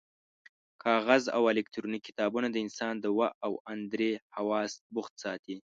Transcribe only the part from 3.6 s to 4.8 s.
ان درې حواس